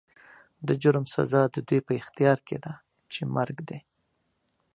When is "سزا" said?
1.15-1.43